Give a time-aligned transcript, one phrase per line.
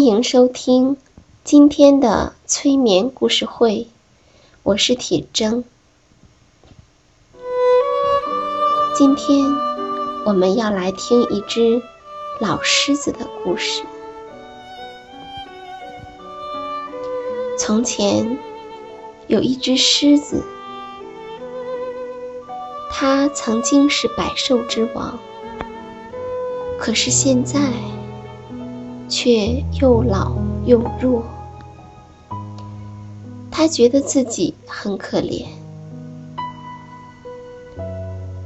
[0.00, 0.96] 欢迎收听
[1.44, 3.86] 今天的催眠故事会，
[4.62, 5.62] 我是铁铮。
[8.96, 9.44] 今天
[10.24, 11.82] 我们要来听一只
[12.40, 13.82] 老狮子的故事。
[17.58, 18.38] 从前
[19.26, 20.42] 有一只狮子，
[22.90, 25.18] 它曾经是百兽之王，
[26.78, 27.60] 可是现在。
[29.10, 30.32] 却又老
[30.64, 31.24] 又弱，
[33.50, 35.44] 他觉得自己很可怜。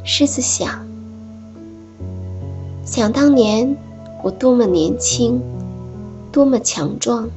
[0.05, 0.87] 狮子想：
[2.83, 3.77] 想当年
[4.23, 5.39] 我多么年轻，
[6.33, 7.29] 多么强壮，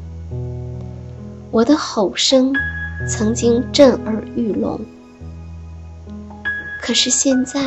[1.51, 2.53] 我的吼声
[3.09, 4.79] 曾经震耳欲聋。
[6.81, 7.61] 可是现在，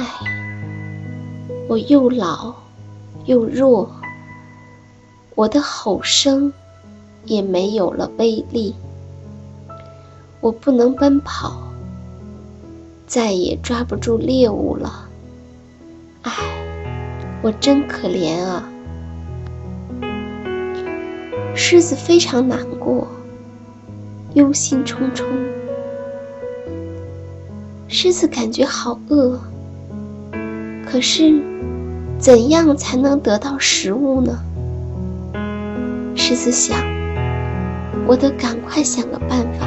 [1.69, 2.55] 我又老
[3.27, 3.91] 又弱。
[5.41, 6.53] 我的吼声
[7.25, 8.75] 也没有了威力，
[10.43, 11.63] 我不能奔跑，
[13.07, 15.09] 再也抓不住猎物了。
[16.25, 16.31] 唉，
[17.41, 18.69] 我真可怜啊！
[21.55, 23.09] 狮子非常难过，
[24.35, 25.25] 忧心忡忡。
[27.89, 29.41] 狮子感觉好饿，
[30.85, 31.41] 可是
[32.19, 34.39] 怎样才能得到食物呢？
[36.31, 36.79] 狮子想
[38.07, 39.67] ：“我得赶快想个办法。”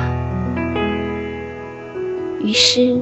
[2.40, 3.02] 于是，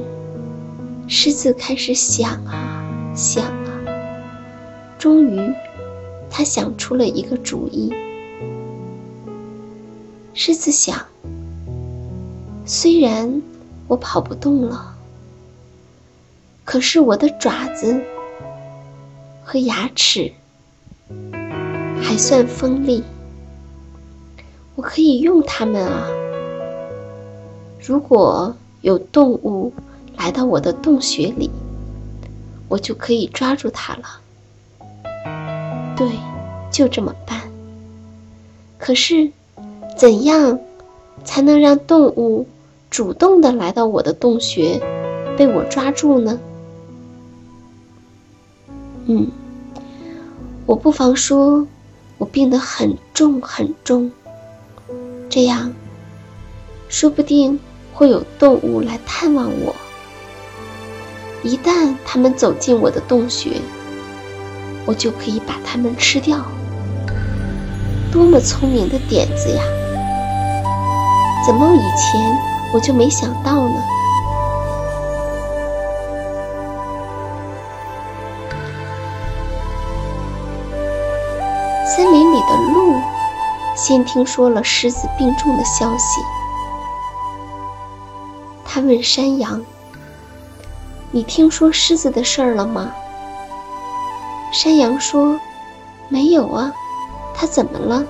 [1.06, 2.82] 狮子开始想啊
[3.14, 3.70] 想啊，
[4.98, 5.54] 终于，
[6.28, 7.94] 他想出了一个主意。
[10.34, 11.06] 狮子想
[12.66, 13.40] ：“虽然
[13.86, 14.96] 我跑不动了，
[16.64, 18.02] 可是我的爪子
[19.44, 20.32] 和牙齿
[22.02, 23.04] 还算锋利。”
[24.82, 26.08] 我可以用它们啊！
[27.80, 29.72] 如果有动物
[30.16, 31.48] 来到我的洞穴里，
[32.66, 34.02] 我就可以抓住它了。
[35.96, 36.10] 对，
[36.72, 37.42] 就这么办。
[38.76, 39.30] 可是，
[39.96, 40.58] 怎样
[41.22, 42.48] 才能让动物
[42.90, 44.82] 主动的来到我的洞穴，
[45.38, 46.40] 被我抓住呢？
[49.06, 49.30] 嗯，
[50.66, 51.64] 我不妨说，
[52.18, 54.10] 我病得很重很重。
[55.34, 55.72] 这样，
[56.90, 57.58] 说不定
[57.94, 59.74] 会有动物来探望我。
[61.42, 63.52] 一旦他们走进我的洞穴，
[64.84, 66.44] 我就可以把它们吃掉。
[68.12, 69.62] 多么聪明的点子呀！
[71.46, 72.20] 怎么以前
[72.74, 73.82] 我就没想到呢？
[83.84, 86.20] 先听说了狮子病重的消息，
[88.64, 89.60] 他问山羊
[91.10, 92.92] ：“你听说狮子的事儿了吗？”
[94.54, 95.40] 山羊说
[96.08, 96.72] ：“没有啊，
[97.34, 98.06] 他怎么了？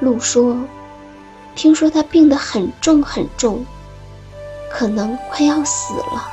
[0.00, 0.56] 鹿说
[1.54, 3.62] ：“听说他病得很重很重，
[4.72, 6.30] 可能快要死了。”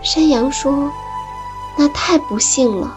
[0.00, 0.90] 山羊说
[1.76, 2.96] ：“那太不幸了，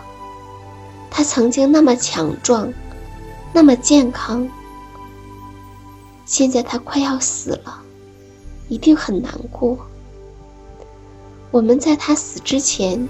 [1.11, 2.71] 他曾经那么强壮，
[3.53, 4.49] 那么健康，
[6.25, 7.79] 现在他快要死了，
[8.67, 9.77] 一定很难过。
[11.51, 13.07] 我们在他死之前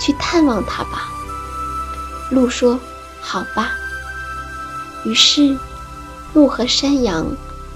[0.00, 1.12] 去探望他吧。”
[2.32, 2.80] 鹿说
[3.20, 3.72] ：“好吧。”
[5.04, 5.58] 于是，
[6.32, 7.26] 鹿和山羊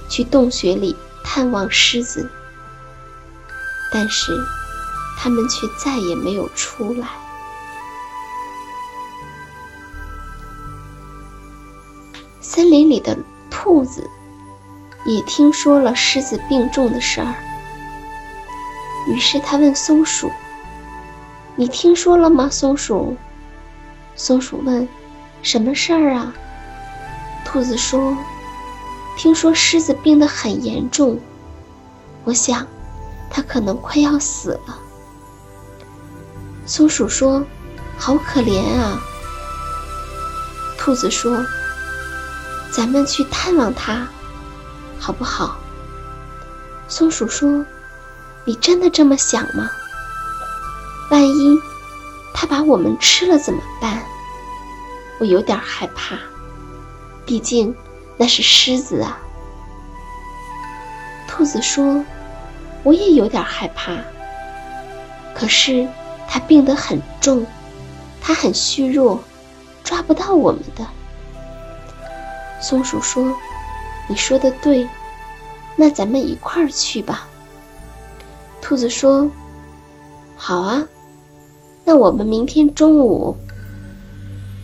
[0.09, 2.31] 去洞穴里探望狮子，
[3.93, 4.33] 但是
[5.19, 7.26] 他们却再也没有出来。
[12.57, 13.19] 森林里的
[13.51, 14.09] 兔子
[15.05, 17.35] 也听说了狮子病重的事儿，
[19.07, 20.33] 于是他问松鼠
[21.55, 23.15] ：“你听说了吗？”松鼠，
[24.15, 24.89] 松鼠问
[25.45, 26.33] ：“什么事儿啊？”
[27.45, 28.17] 兔子说
[29.19, 31.21] ：“听说狮子病得很严重，
[32.25, 32.67] 我想，
[33.29, 34.79] 它可能快要死了。”
[36.65, 37.45] 松鼠说
[37.99, 38.99] ：“好可怜啊！”
[40.81, 41.45] 兔子说
[42.77, 44.07] ：“咱们去探望它，
[44.99, 45.57] 好不好？”
[46.89, 47.65] 松鼠说
[48.45, 49.71] ：“你真的这么想吗？
[51.11, 51.59] 万一
[52.35, 54.03] 它把我们吃了怎么办？
[55.19, 56.19] 我有点害怕。”
[57.25, 57.75] 毕竟，
[58.19, 59.19] 那是狮子啊。
[61.27, 62.05] 兔子说
[62.85, 63.97] ：“我也有点害怕。
[65.35, 65.89] 可是，
[66.29, 67.47] 它病得很重，
[68.21, 69.25] 它很虚弱，
[69.83, 70.87] 抓不到我们的。”
[72.69, 73.33] 松鼠说
[74.11, 74.89] ：“你说的对，
[75.77, 77.29] 那咱们一块儿去吧。”
[78.61, 79.31] 兔子说
[80.35, 80.85] ：“好啊，
[81.85, 83.37] 那我们明天中午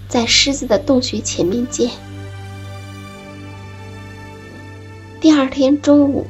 [0.09, 1.93] 在狮子的洞穴前面见。”
[5.21, 6.27] 第二天中午，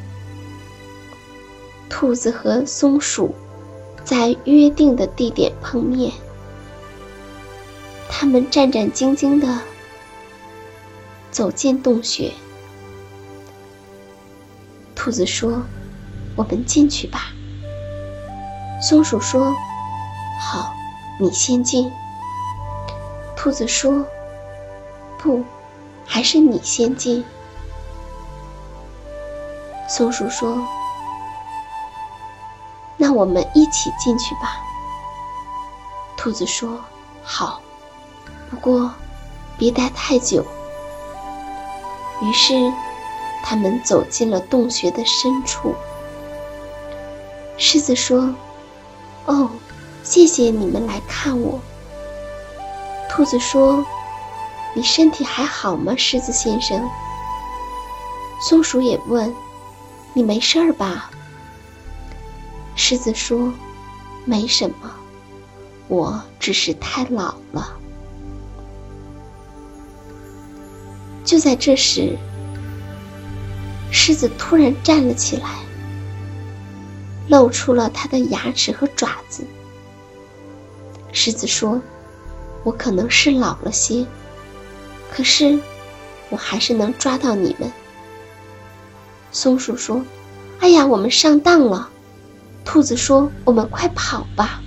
[1.89, 3.35] 兔子和松鼠
[4.05, 6.13] 在约定的地点碰面。
[8.11, 9.59] 他们战战兢兢的
[11.33, 12.31] 走进洞穴。
[14.95, 15.63] 兔子说
[16.37, 17.33] ：“我们进去吧。”
[18.87, 19.53] 松鼠说
[20.39, 20.75] ：“好，
[21.19, 21.91] 你先进。”
[23.35, 24.05] 兔子说
[25.19, 25.43] ：“不，
[26.07, 27.25] 还是你先进。”
[29.89, 30.65] 松鼠说
[32.99, 34.61] ：“那我们一起进去吧。”
[36.17, 36.79] 兔子说
[37.25, 37.61] ：“好，
[38.51, 38.93] 不过
[39.57, 40.45] 别待太久。”
[42.23, 42.55] 于是，
[43.43, 45.75] 他们走进了洞穴的深处。
[47.59, 48.33] 狮子说
[49.27, 49.51] ：“哦，
[50.05, 51.59] 谢谢你们来看我。”
[53.11, 53.85] 兔子说
[54.75, 56.89] ：“你身体还好吗，狮子先生？”
[58.49, 59.35] 松鼠也问。
[60.15, 61.11] 你没事儿吧？
[62.77, 63.53] 狮子说
[64.25, 64.91] ：“没什么，
[65.89, 67.77] 我只是太老了。”
[71.25, 72.17] 就在这时，
[73.91, 75.49] 狮子突然站了起来，
[77.29, 79.45] 露出了它的牙齿和爪子。
[81.13, 81.81] 狮子说
[82.65, 84.05] ：“我可能是老了些，
[85.11, 85.59] 可是
[86.31, 87.71] 我还是能抓到你们。”
[89.31, 90.03] 松鼠说
[90.61, 91.89] ：“哎呀，我们上当了。”
[92.65, 94.61] 兔子说：“我们快跑吧。”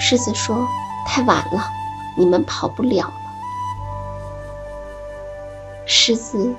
[0.00, 0.66] 狮子说
[1.06, 1.64] ：“太晚了，
[2.16, 3.12] 你们跑不了。”
[6.08, 6.54] 狮子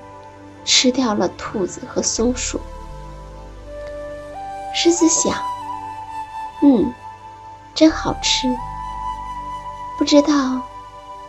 [0.63, 2.61] 吃掉了兔子和松鼠。
[4.75, 5.33] 狮子想
[6.61, 6.93] ：“嗯，
[7.73, 8.47] 真好吃。
[9.97, 10.61] 不知道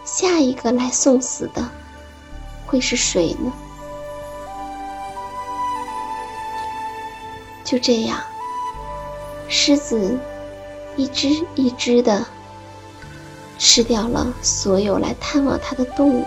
[0.04, 1.66] 下一个来送死的
[2.66, 3.50] 会是谁呢？”
[7.64, 8.20] 就这样，
[9.48, 10.18] 狮子
[10.94, 12.26] 一只一只的
[13.58, 16.26] 吃掉了所有来探望它的动物。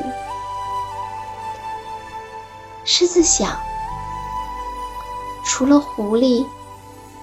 [2.86, 3.58] 狮子想，
[5.46, 6.46] 除了狐狸，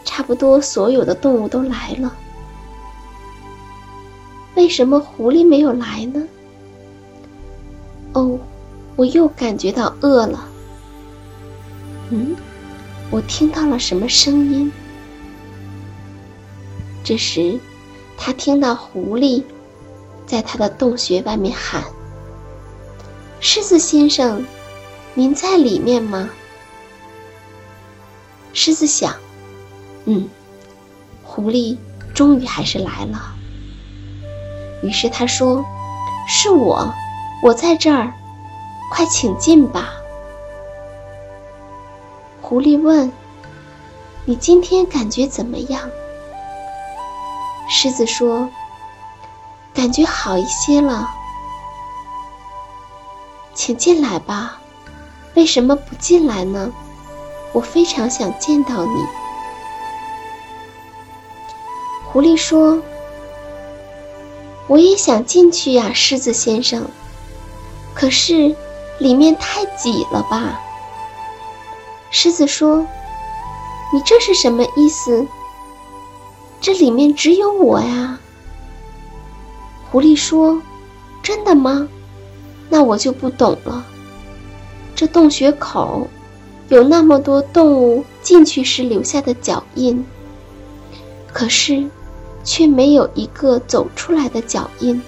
[0.04, 2.12] 差不多所有的动物都来了。
[4.54, 6.26] 为什么狐狸没有来呢？
[8.12, 8.38] 哦，
[8.96, 10.48] 我又感觉到饿了。
[12.10, 12.36] 嗯。
[13.12, 14.70] 我听到了什么声音？
[17.02, 17.58] 这时，
[18.16, 19.42] 他听到狐狸
[20.26, 21.82] 在他的洞穴外面喊
[23.40, 24.46] ：“狮子先生，
[25.14, 26.30] 您在里面吗？”
[28.52, 29.14] 狮子想
[30.06, 30.28] ：“嗯，
[31.22, 31.76] 狐狸
[32.14, 33.34] 终于还是来了。”
[34.82, 35.64] 于是他说
[36.26, 36.92] ：“是我，
[37.42, 38.12] 我在这儿，
[38.90, 39.90] 快请进吧。”
[42.40, 43.12] 狐狸问
[44.26, 45.88] ：“你今天感觉怎么样？”
[47.70, 48.48] 狮子说
[49.72, 51.08] ：“感觉好一些了。”
[53.54, 54.59] 请进来吧。
[55.34, 56.72] 为什么不进来呢？
[57.52, 59.06] 我非常想见到你。
[62.06, 62.80] 狐狸说
[64.66, 66.88] ：“我也想进去呀，狮子先生。
[67.94, 68.54] 可是
[68.98, 70.60] 里面太挤了吧？”
[72.10, 72.86] 狮子说
[73.92, 75.26] ：“你这是什么意思？
[76.60, 78.18] 这里面只有我呀。”
[79.90, 80.60] 狐狸说
[81.22, 81.88] ：“真的吗？
[82.68, 83.84] 那我就不懂了。
[85.00, 86.06] 这洞穴口
[86.68, 90.04] 有那么多动物进去时留下的脚印，
[91.32, 91.88] 可是……”
[92.44, 95.00] 却没有一个走出来的脚印。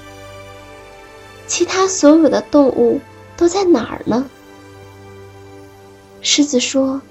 [1.47, 3.01] 其他所有的动物
[3.37, 4.25] 都在哪儿呢？
[6.23, 7.03] 狮子说：“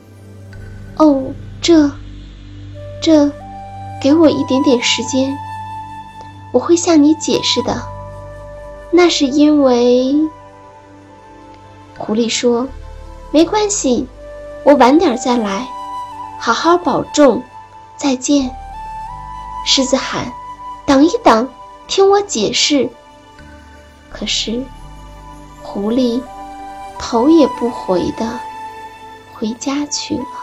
[0.97, 1.91] 哦，这，
[3.01, 3.31] 这，
[4.01, 5.35] 给我一点点时间，
[6.51, 7.79] 我会向你解释的。
[8.91, 10.15] 那是因为……”
[12.01, 12.67] 狐狸说
[13.29, 14.07] ：“没关系，
[14.65, 15.67] 我晚点再来，
[16.39, 17.43] 好好保重，
[17.95, 18.49] 再见。”
[19.67, 20.25] 狮子喊
[20.83, 21.47] ：“等一等，
[21.87, 22.89] 听我解释。”
[24.09, 24.65] 可是，
[25.61, 26.19] 狐狸
[26.97, 28.27] 头也不回的
[29.35, 30.40] 回家去了。